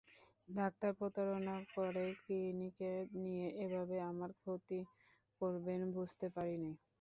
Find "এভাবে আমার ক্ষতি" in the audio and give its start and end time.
3.63-4.79